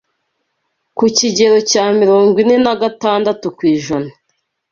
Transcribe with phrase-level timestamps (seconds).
[0.97, 4.11] ku kigero cya mirongo ine nagatandatu kw’ijana